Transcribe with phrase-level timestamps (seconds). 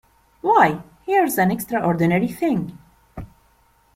[0.41, 2.75] Why, here's an extraordinary thing!